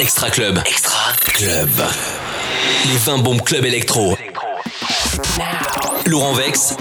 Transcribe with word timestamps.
Extra 0.00 0.30
Club. 0.30 0.58
Extra 0.64 1.12
Club. 1.26 1.68
Les 2.86 2.96
20 2.96 3.18
bombes 3.18 3.42
club 3.42 3.66
électro. 3.66 4.16
Laurent 6.06 6.32
Vex. 6.32 6.74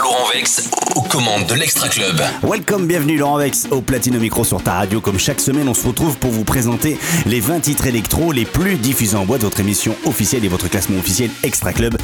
Laurent 0.00 0.28
Vex 0.32 0.70
aux 0.94 1.02
commandes 1.02 1.46
de 1.46 1.54
l'Extra 1.54 1.88
Club. 1.88 2.22
Welcome, 2.44 2.86
bienvenue 2.86 3.18
Laurent 3.18 3.38
Vex 3.38 3.66
au 3.72 3.80
Platino 3.80 4.20
Micro 4.20 4.44
sur 4.44 4.62
ta 4.62 4.74
radio. 4.74 5.00
Comme 5.00 5.18
chaque 5.18 5.40
semaine, 5.40 5.68
on 5.68 5.74
se 5.74 5.84
retrouve 5.86 6.16
pour 6.18 6.30
vous 6.30 6.44
présenter 6.44 6.98
les 7.26 7.40
20 7.40 7.60
titres 7.60 7.86
électro 7.86 8.30
les 8.30 8.44
plus 8.44 8.76
diffusés 8.76 9.16
en 9.16 9.24
boîte, 9.24 9.42
votre 9.42 9.58
émission 9.58 9.96
officielle 10.04 10.44
et 10.44 10.48
votre 10.48 10.68
classement 10.68 10.98
officiel 10.98 11.30
Extra 11.42 11.72
Club. 11.72 11.96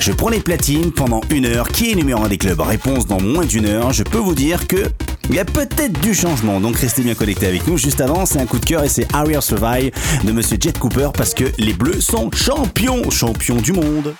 Je 0.00 0.12
prends 0.12 0.28
les 0.28 0.40
platines 0.40 0.92
pendant 0.92 1.22
une 1.30 1.46
heure. 1.46 1.68
Qui 1.68 1.92
est 1.92 1.94
numéro 1.94 2.22
1 2.22 2.28
des 2.28 2.38
clubs? 2.38 2.60
Réponse 2.60 3.06
dans 3.06 3.20
moins 3.20 3.46
d'une 3.46 3.66
heure. 3.66 3.92
Je 3.92 4.02
peux 4.02 4.18
vous 4.18 4.34
dire 4.34 4.66
que 4.66 4.84
il 5.28 5.34
y 5.36 5.38
a 5.38 5.44
peut-être 5.44 6.00
du 6.00 6.14
changement, 6.14 6.60
donc 6.60 6.76
restez 6.76 7.02
bien 7.02 7.14
connectés 7.14 7.46
avec 7.46 7.66
nous. 7.66 7.78
Juste 7.78 8.00
avant, 8.00 8.26
c'est 8.26 8.38
un 8.38 8.46
coup 8.46 8.58
de 8.58 8.64
cœur 8.64 8.84
et 8.84 8.88
c'est 8.88 9.06
Harrier 9.12 9.40
Survive 9.40 9.92
de 10.24 10.32
Monsieur 10.32 10.56
Jet 10.60 10.78
Cooper 10.78 11.10
parce 11.16 11.34
que 11.34 11.44
les 11.58 11.72
Bleus 11.72 12.00
sont 12.00 12.30
champions, 12.32 13.10
champions 13.10 13.56
du 13.56 13.72
monde. 13.72 14.14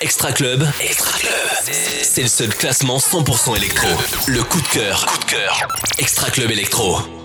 Extra 0.00 0.32
Club. 0.32 0.66
Extra 0.80 1.18
Club. 1.18 1.32
C'est 2.02 2.22
le 2.22 2.28
seul 2.28 2.54
classement 2.54 2.98
100% 2.98 3.56
électro. 3.56 3.88
Le 4.26 4.42
coup 4.42 4.60
de 4.60 4.68
cœur. 4.68 5.06
Coup 5.06 5.18
de 5.18 5.24
cœur. 5.24 5.68
Extra 5.98 6.30
Club 6.30 6.50
électro. 6.50 7.23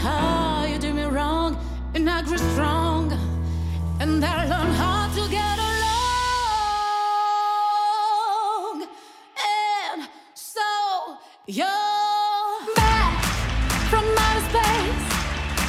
How 0.00 0.64
you 0.64 0.78
do 0.78 0.92
me 0.94 1.04
wrong, 1.04 1.56
and 1.94 2.08
I 2.08 2.22
grew 2.22 2.38
strong, 2.38 3.12
and 4.00 4.24
I 4.24 4.46
learned 4.48 4.74
how 4.74 5.08
to 5.16 5.28
get 5.28 5.58
along. 5.70 6.00
And 9.92 10.08
so 10.32 10.68
you're 11.46 11.66
back 12.76 13.20
from 13.90 14.04
outer 14.24 14.44
space. 14.48 15.04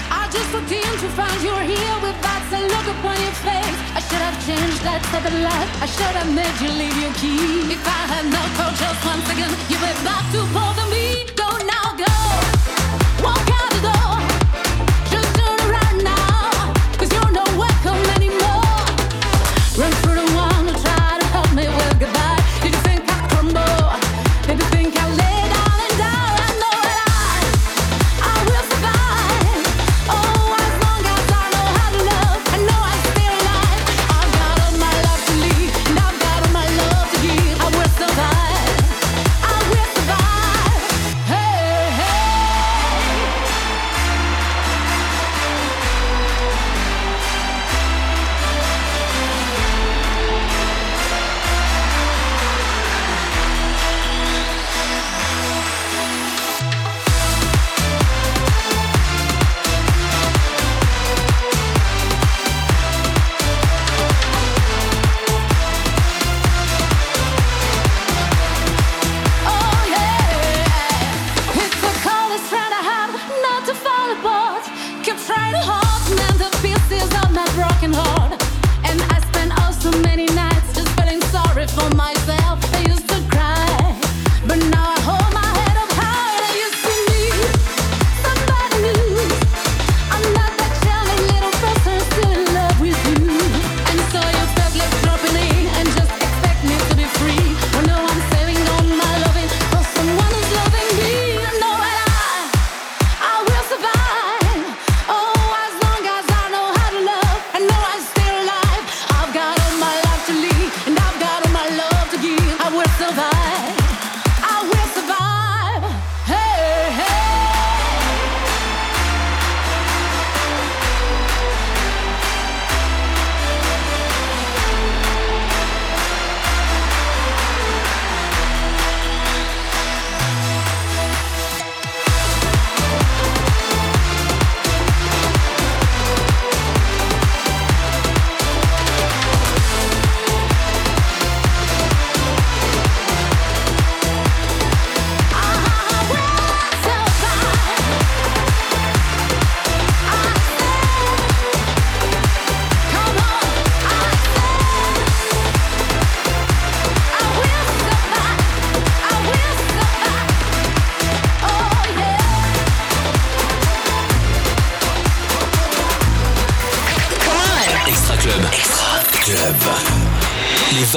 I 0.09 0.29
just 0.31 0.49
looked 0.53 0.71
in 0.71 0.93
to 1.03 1.09
find 1.19 1.37
you 1.43 1.51
were 1.51 1.67
here 1.75 1.97
with 1.99 2.17
that 2.23 2.41
same 2.49 2.67
look 2.71 2.87
upon 2.95 3.19
your 3.19 3.35
face. 3.43 3.77
I 3.97 3.99
should 3.99 4.23
have 4.27 4.39
changed 4.47 4.81
that 4.87 5.03
type 5.11 5.25
of 5.27 5.35
life. 5.43 5.71
I 5.83 5.87
should 5.91 6.15
have 6.15 6.31
made 6.31 6.55
you 6.63 6.71
leave 6.71 6.97
your 7.03 7.13
key. 7.19 7.67
If 7.75 7.83
I 7.85 8.01
had 8.13 8.25
no 8.31 8.43
coach 8.55 8.79
just 8.79 9.03
once 9.03 9.27
again, 9.27 9.51
you 9.67 9.77
were 9.83 9.97
back 10.07 10.23
to 10.31 10.39
bother 10.55 10.87
me. 10.87 11.27
Go 11.35 11.49
now, 11.67 11.91
go. 11.99 12.60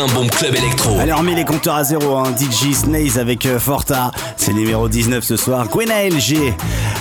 20 0.06 0.14
bombes 0.14 0.30
club 0.30 0.54
électro. 0.54 0.98
Allez, 0.98 1.12
on 1.12 1.18
remet 1.18 1.34
les 1.34 1.44
compteurs 1.44 1.76
à 1.76 1.84
zéro. 1.84 2.16
Hein. 2.16 2.34
DJ 2.36 2.72
Snaze 2.74 3.18
avec 3.18 3.46
euh, 3.46 3.58
Forta. 3.58 4.10
C'est 4.36 4.52
numéro 4.52 4.88
19 4.88 5.24
ce 5.24 5.36
soir. 5.36 5.66
Gwena 5.68 6.06
LG. 6.08 6.54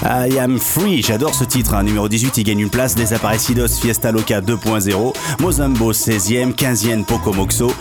I 0.06 0.40
am 0.40 0.60
free. 0.60 1.02
J'adore 1.02 1.34
ce 1.36 1.44
titre. 1.44 1.74
hein. 1.74 1.84
Numéro 1.84 2.08
18, 2.08 2.38
il 2.38 2.44
gagne 2.44 2.60
une 2.60 2.70
place. 2.70 2.96
Desaparecidos 2.96 3.80
Fiesta 3.82 4.12
Loca 4.12 4.40
2.0. 4.42 5.14
Mozambo 5.40 5.92
16e. 5.92 6.54
15e 6.54 7.04
Pocomoxo. 7.04 7.74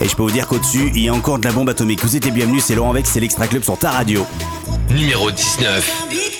Et 0.00 0.08
je 0.08 0.14
peux 0.14 0.22
vous 0.22 0.30
dire 0.30 0.46
qu'au-dessus, 0.46 0.90
il 0.94 1.02
y 1.02 1.08
a 1.08 1.14
encore 1.14 1.38
de 1.38 1.44
la 1.46 1.52
bombe 1.52 1.68
atomique. 1.68 2.00
Vous 2.02 2.16
êtes 2.16 2.24
les 2.24 2.30
bienvenus, 2.30 2.64
c'est 2.64 2.74
Laurent 2.74 2.92
Vex, 2.92 3.10
c'est 3.12 3.20
l'Extra 3.20 3.46
Club 3.46 3.62
sur 3.62 3.78
ta 3.78 3.90
radio. 3.90 4.26
Numéro 4.90 5.30
19. 5.30 6.33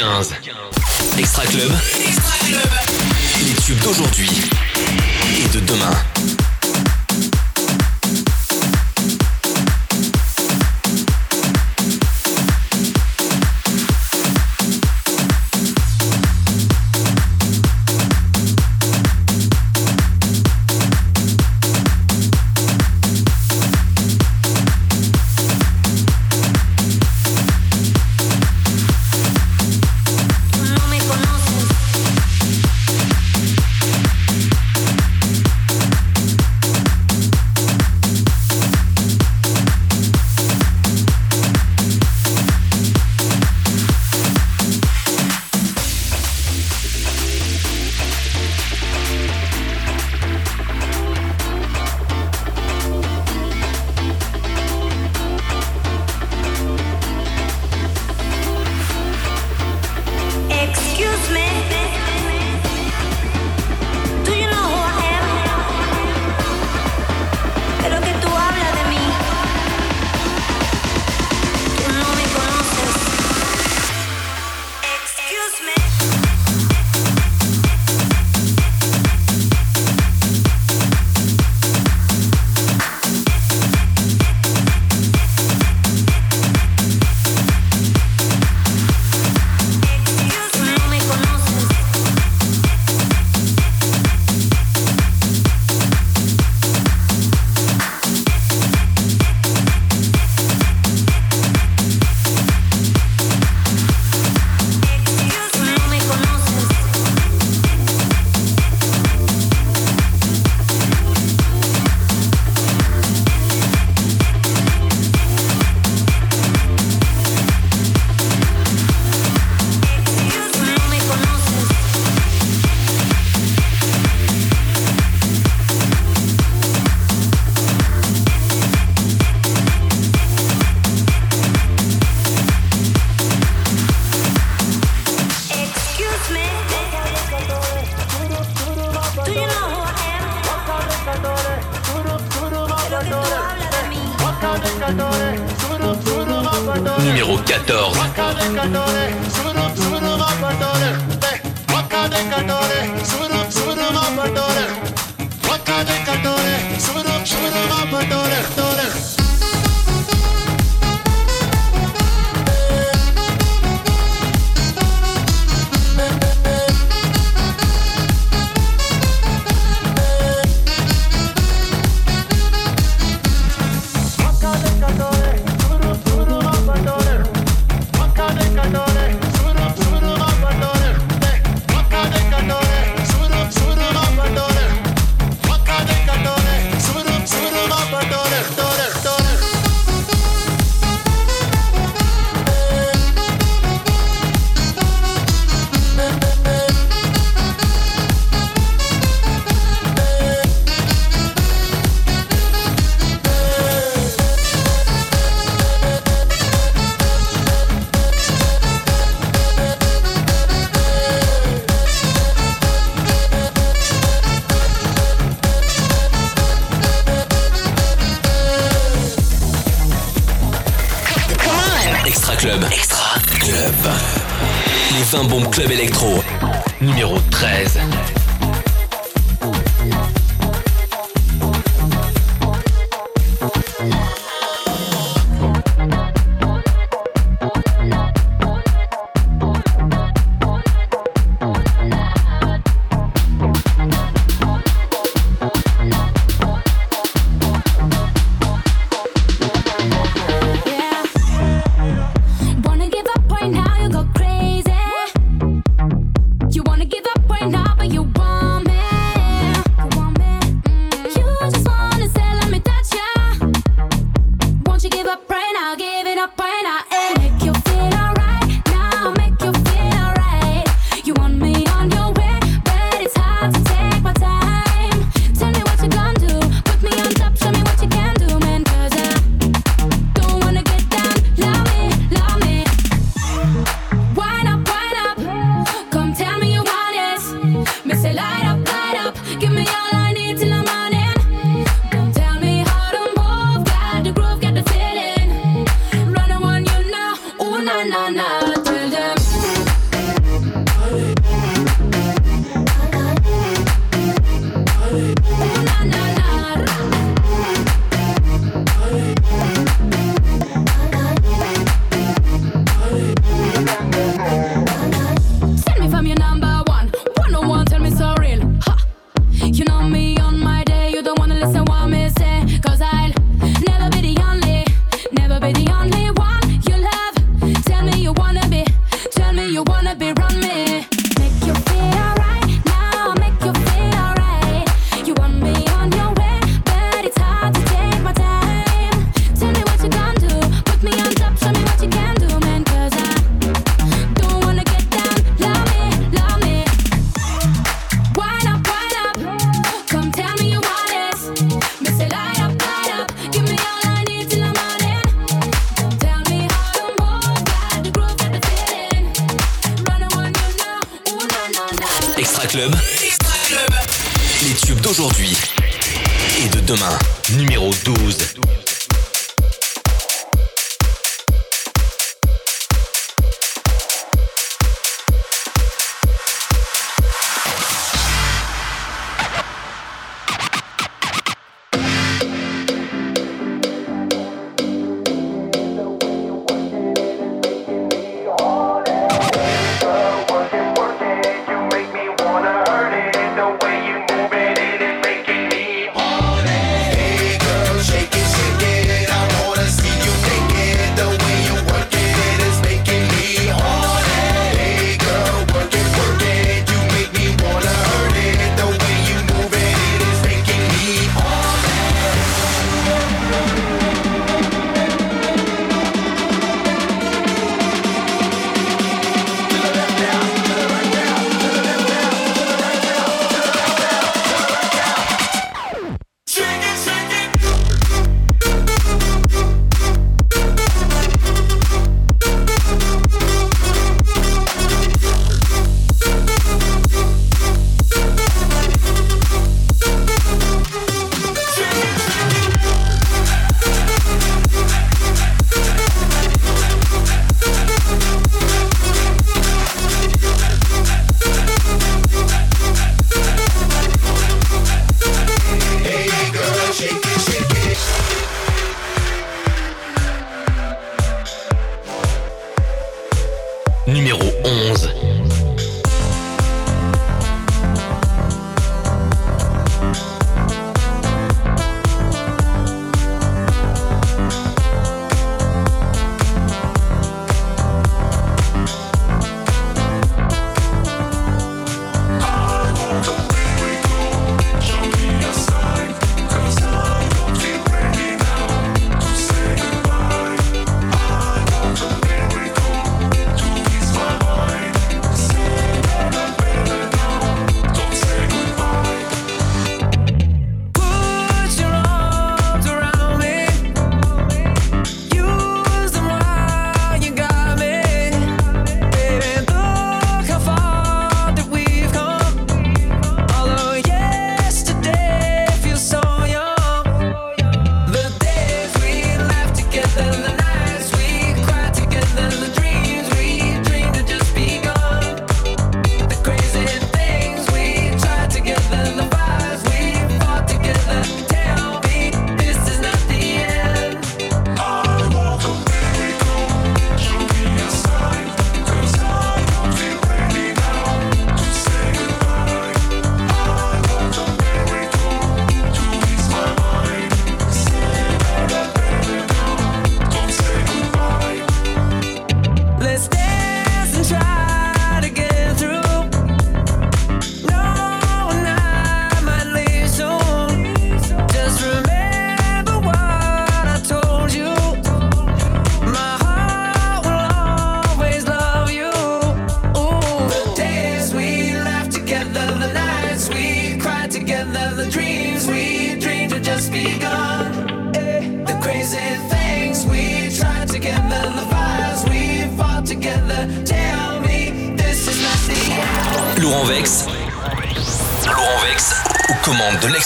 Fifteen. 0.00 0.39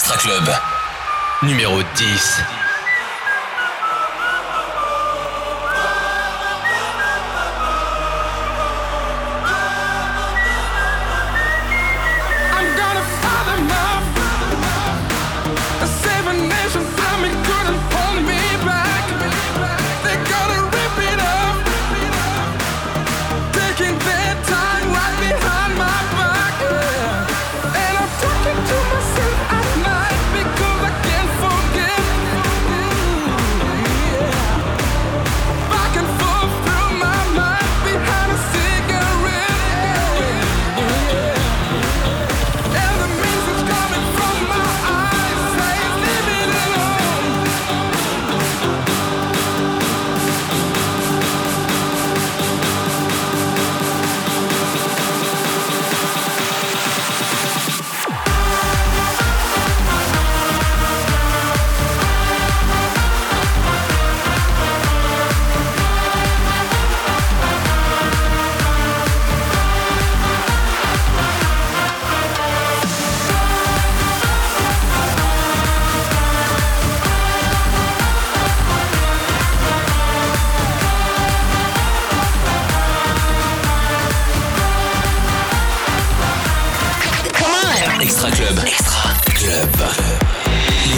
Extra 0.07 0.17
Club, 0.19 0.47
numéro 1.41 1.81
10. 1.97 2.54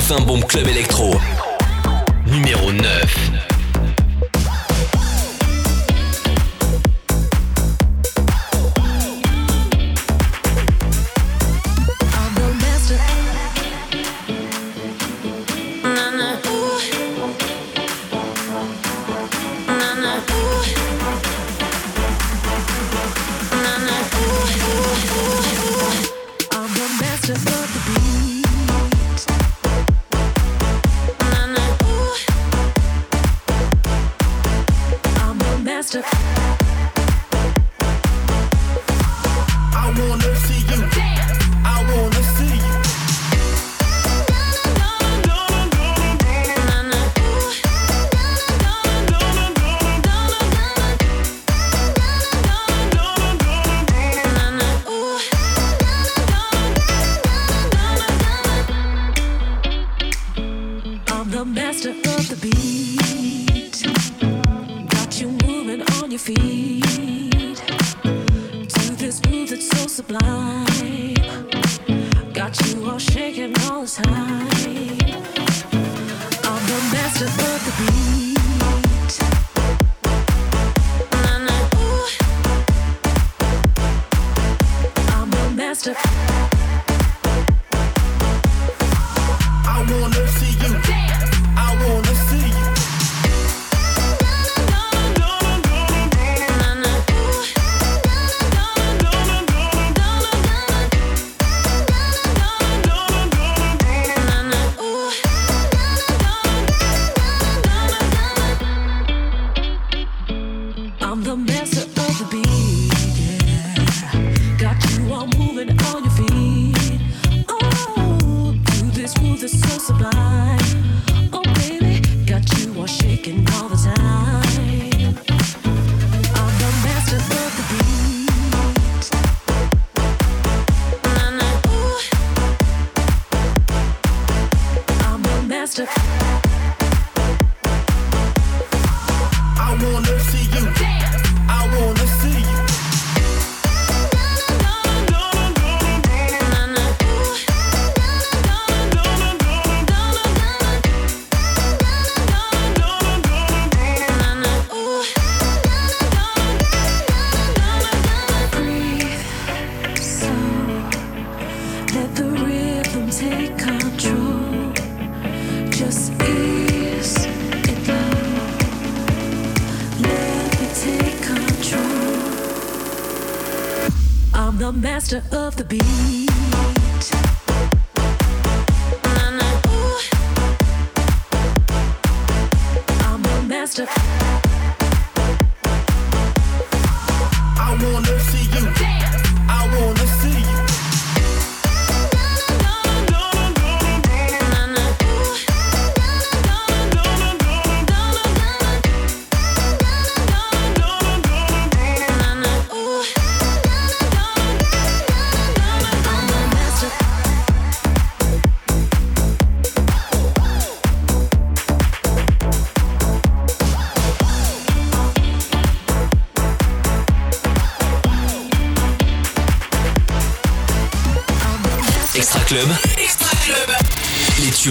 Fin 0.07 0.21
Bombe 0.21 0.45
Club 0.45 0.69
Electro. 0.69 1.19
Numéro 2.25 2.71
9. 2.71 3.06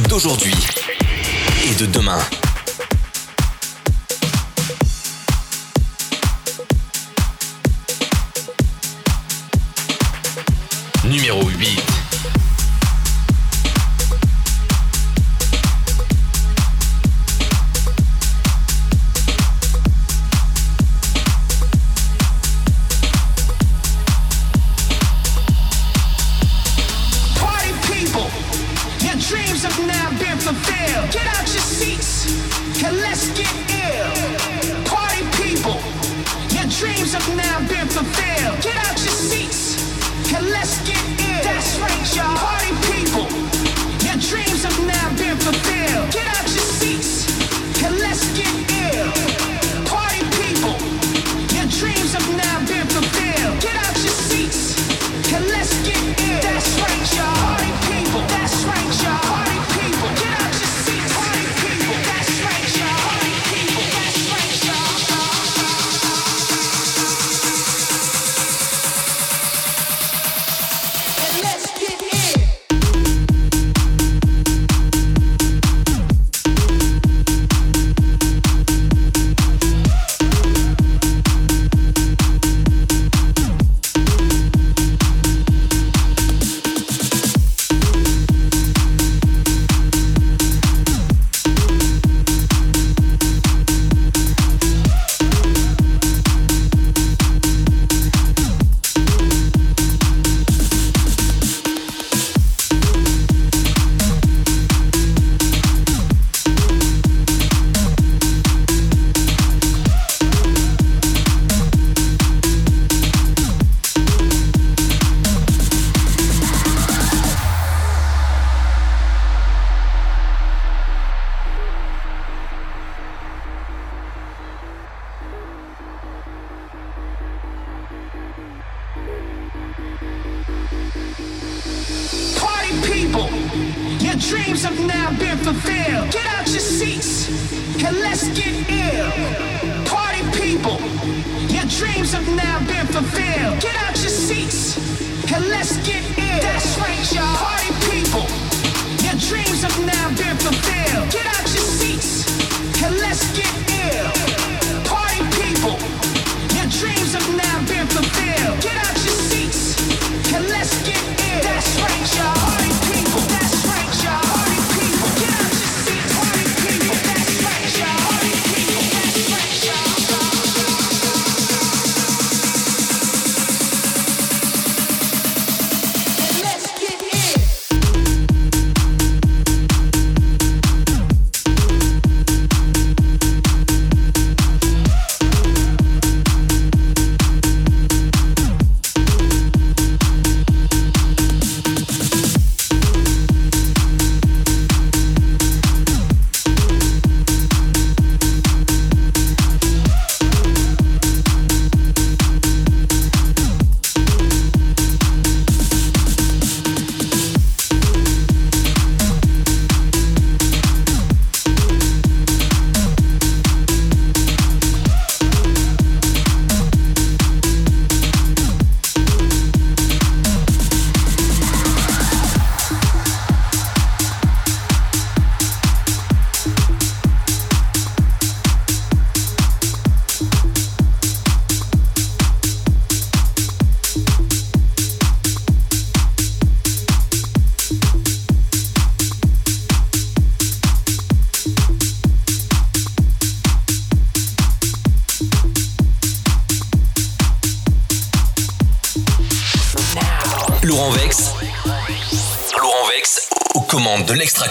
D'aujourd'hui 0.08 0.54
et 1.64 1.74
de 1.74 1.86
demain. 1.86 2.18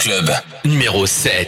Club. 0.06 0.30
Numéro 0.64 1.04
7. 1.04 1.45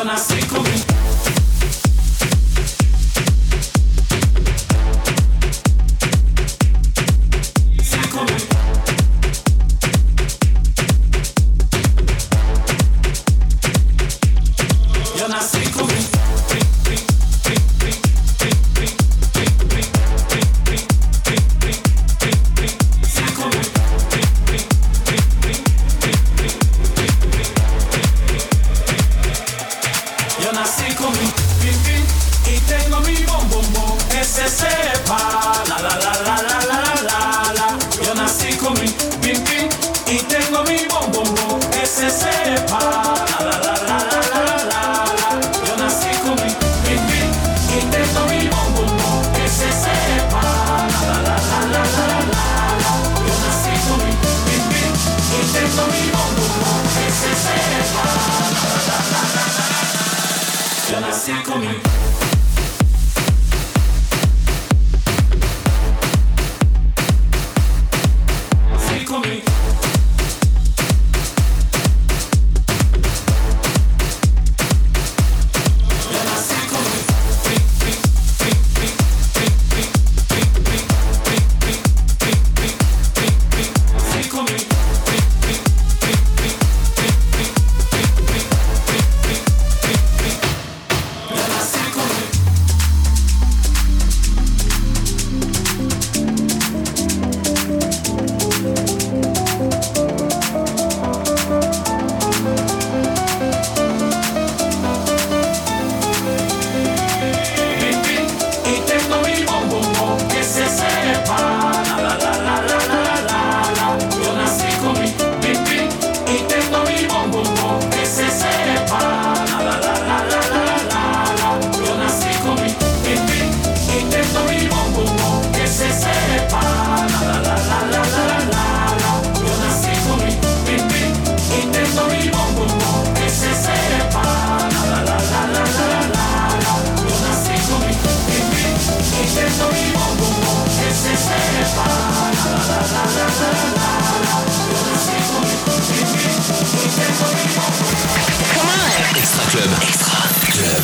eu 0.00 0.04
nasci 0.06 0.40
com 0.46 0.99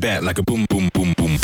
back 0.00 0.22
like 0.22 0.38
a 0.38 0.42
boom, 0.42 0.64
boom, 0.70 0.88
boom, 0.94 1.12
boom. 1.14 1.38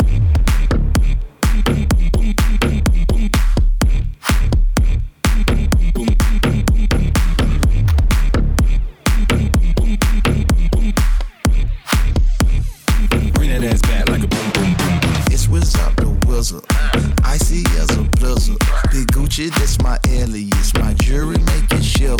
Gucci, 19.11 19.49
that's 19.49 19.79
my 19.81 19.99
alias. 20.09 20.73
My 20.75 20.93
jewelry 20.95 21.37
make 21.37 21.71
it 21.71 21.83
shiver. 21.83 22.17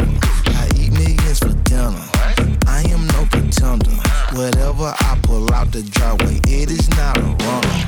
I 0.47 0.69
eat 0.75 0.91
millions 0.91 1.39
for 1.39 1.53
dinner. 1.63 2.16
Whatever 4.37 4.93
I 4.99 5.17
pull 5.23 5.51
out 5.51 5.71
the 5.71 5.81
driveway, 5.81 6.39
it 6.47 6.69
is 6.69 6.87
not 6.91 7.17
a 7.17 7.21
runner 7.23 7.86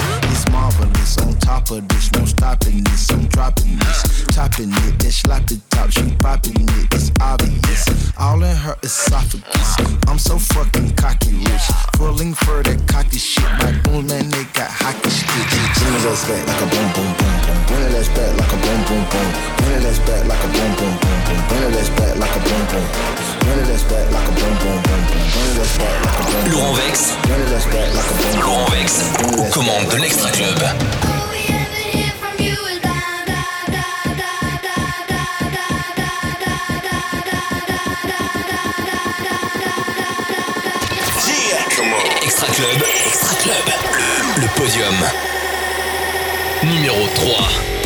this. 1.09 1.25
On 1.25 1.33
top 1.39 1.71
of 1.71 1.87
this, 1.87 2.11
no 2.13 2.25
stopping 2.25 2.83
this. 2.83 3.09
I'm 3.11 3.25
dropping 3.27 3.77
this, 3.77 4.25
chopping 4.33 4.71
it, 4.71 4.99
then 4.99 5.11
slap 5.11 5.45
the 5.47 5.59
top. 5.69 5.91
She 5.91 6.15
popping 6.19 6.61
it, 6.61 6.93
it's 6.93 7.11
obvious. 7.21 8.13
All 8.17 8.41
in 8.43 8.55
her 8.55 8.75
esophagus. 8.83 9.69
I'm 10.07 10.19
so 10.19 10.37
fucking 10.37 10.95
cocky 10.95 11.33
rich, 11.33 11.67
pulling 11.93 12.33
for 12.33 12.63
that 12.63 12.79
cocky 12.87 13.17
shit. 13.17 13.43
My 13.59 13.71
boom 13.83 14.07
man, 14.07 14.29
they 14.29 14.43
got 14.53 14.69
hockey 14.69 15.09
sticks. 15.09 15.79
Bring 15.79 15.95
it 15.95 16.05
ass 16.05 16.27
back 16.27 16.47
like 16.47 16.61
a 16.61 16.67
boom 16.69 16.87
boom 16.93 17.11
boom 17.17 17.35
boom. 17.45 17.57
Bring 17.67 17.83
it 17.89 17.95
ass 17.97 18.09
back 18.09 18.31
like 18.37 18.53
a 18.53 18.57
boom 18.59 18.81
boom 18.87 19.03
boom. 19.09 19.29
Bring 19.57 19.75
it 19.79 19.85
ass 19.85 19.99
back 20.05 20.23
like 20.27 20.43
a 20.43 20.49
boom 20.49 20.71
boom 20.77 20.93
boom 20.99 21.17
boom. 21.25 21.39
Bring 21.49 21.63
it 21.63 21.75
ass 21.79 21.89
back 21.97 22.13
like 22.19 22.35
a 22.35 22.41
boom 22.43 22.63
boom. 22.69 22.85
Bring 23.39 23.59
it 23.59 23.69
ass 23.73 23.83
back 23.89 24.05
like 24.11 24.27
a 24.27 24.33
boom 24.37 24.53
boom 24.61 24.77
boom 24.83 25.01
boom. 25.09 25.23
Bring 25.33 25.49
it 25.49 25.61
ass 25.63 25.73
back 25.79 25.95
like 26.05 26.19
a 26.19 26.23
boom. 26.27 26.53
Laurent 26.53 26.73
Vex. 26.75 27.15
Laurent 28.35 28.65
Vex 28.71 28.89
aux 29.37 29.49
commandes 29.53 29.87
de 29.91 29.97
l'Extra 29.97 30.31
Club. 30.31 30.59
Club, 42.59 42.83
Extra 43.05 43.35
Club, 43.35 43.55
le, 43.97 44.41
le 44.41 44.47
podium. 44.49 44.95
Numéro 46.63 47.07
3. 47.15 47.78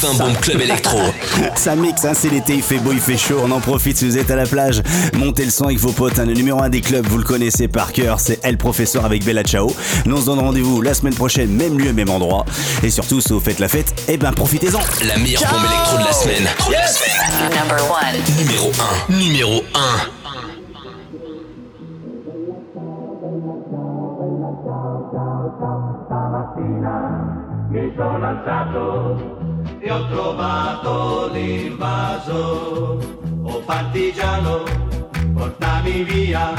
TF1 0.00 0.16
Bombe 0.18 0.36
Club 0.40 0.60
électro. 0.62 0.98
Ça 1.54 1.76
mixe, 1.76 2.04
hein, 2.04 2.12
c'est 2.14 2.30
l'été, 2.30 2.54
il 2.54 2.62
fait 2.62 2.78
beau, 2.78 2.92
il 2.92 3.00
fait 3.00 3.16
chaud, 3.16 3.40
on 3.44 3.50
en 3.50 3.60
profite 3.60 3.98
si 3.98 4.06
vous 4.06 4.16
êtes 4.18 4.30
à 4.30 4.36
la 4.36 4.46
plage. 4.46 4.82
Montez 5.14 5.44
le 5.44 5.50
son 5.50 5.64
avec 5.64 5.78
vos 5.78 5.92
potes, 5.92 6.18
hein, 6.18 6.26
le 6.26 6.32
numéro 6.32 6.62
1 6.62 6.70
des 6.70 6.80
clubs, 6.80 7.06
vous 7.06 7.18
le 7.18 7.24
connaissez 7.24 7.68
par 7.68 7.92
cœur, 7.92 8.18
c'est 8.20 8.42
El 8.44 8.56
Professeur 8.56 9.04
avec 9.04 9.24
Bella 9.24 9.42
Ciao. 9.42 9.70
On 10.06 10.16
se 10.16 10.26
donne 10.26 10.38
rendez-vous 10.38 10.80
la 10.80 10.94
semaine 10.94 11.14
prochaine, 11.14 11.50
même 11.50 11.78
lieu, 11.78 11.92
même 11.92 12.10
endroit. 12.10 12.44
Et 12.82 12.90
surtout, 12.90 13.20
si 13.20 13.32
vous 13.32 13.40
faites 13.40 13.58
la 13.58 13.68
fête, 13.68 13.94
eh 14.08 14.16
ben 14.16 14.32
profitez-en. 14.32 14.80
La 15.06 15.18
meilleure 15.18 15.42
bombe 15.42 15.64
électro 15.66 15.98
de 15.98 16.04
la 16.04 16.12
semaine. 16.12 16.48
Numéro 18.38 18.70
1. 19.10 19.14
Numéro 19.14 19.62
1. 19.74 19.80
Ho 29.90 30.06
trovato 30.06 31.30
l'invaso. 31.32 32.98
Oh 33.42 33.60
partigiano, 33.64 34.62
portami 35.34 36.04
via. 36.04 36.52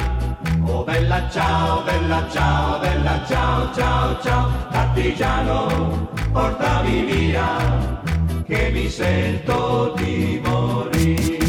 Oh 0.65 0.83
bella 0.83 1.29
ciao, 1.29 1.81
bella 1.83 2.27
ciao, 2.29 2.79
bella 2.79 3.23
ciao, 3.25 3.73
ciao, 3.73 4.21
ciao. 4.21 4.49
Partigiano, 4.69 6.09
portami 6.31 7.05
via, 7.05 8.01
che 8.45 8.69
mi 8.73 8.89
sento 8.89 9.93
di 9.95 10.41
morire. 10.43 11.40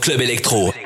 Club 0.00 0.20
électro. 0.22 0.79